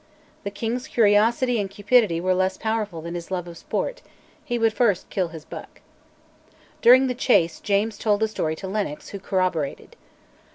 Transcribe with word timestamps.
The 0.43 0.49
king's 0.49 0.87
curiosity 0.87 1.61
and 1.61 1.69
cupidity 1.69 2.19
were 2.19 2.33
less 2.33 2.57
powerful 2.57 3.03
than 3.03 3.13
his 3.13 3.29
love 3.29 3.47
of 3.47 3.55
sport: 3.55 4.01
he 4.43 4.57
would 4.57 4.73
first 4.73 5.11
kill 5.11 5.27
his 5.27 5.45
buck. 5.45 5.79
During 6.81 7.05
the 7.05 7.13
chase 7.13 7.59
James 7.59 7.99
told 7.99 8.21
the 8.21 8.27
story 8.27 8.55
to 8.55 8.67
Lennox, 8.67 9.09
who 9.09 9.19
corroborated. 9.19 9.95